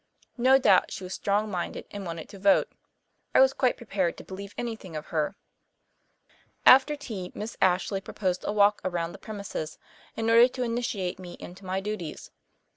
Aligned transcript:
No 0.39 0.57
doubt 0.57 0.91
she 0.91 1.03
was 1.03 1.13
strong 1.13 1.51
minded 1.51 1.85
and 1.91 2.07
wanted 2.07 2.27
to 2.29 2.39
vote. 2.39 2.71
I 3.35 3.39
was 3.39 3.53
quite 3.53 3.77
prepared 3.77 4.17
to 4.17 4.23
believe 4.23 4.55
anything 4.57 4.95
of 4.95 5.05
her. 5.13 5.35
After 6.65 6.95
tea 6.95 7.31
Miss 7.35 7.55
Ashley 7.61 8.01
proposed 8.01 8.43
a 8.43 8.51
walk 8.51 8.81
around 8.83 9.11
the 9.11 9.19
premises, 9.19 9.77
in 10.15 10.27
order 10.27 10.47
to 10.47 10.63
initiate 10.63 11.19
me 11.19 11.33
into 11.39 11.65
my 11.65 11.81
duties. 11.81 12.31